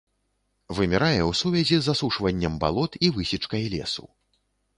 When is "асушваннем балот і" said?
1.93-3.13